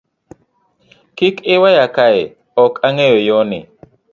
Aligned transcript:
Kiki 1.15 1.41
iweya 1.53 1.85
kae 1.95 2.23
ok 2.63 2.73
angeyo 2.87 3.19
yoni. 3.27 3.59